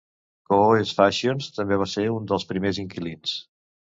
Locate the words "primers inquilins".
2.53-3.37